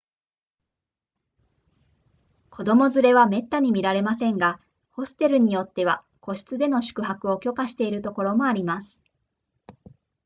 [2.49, 8.99] 子供連れはめったに見られませんがホステルによっては個室での宿泊を許可しているところもあります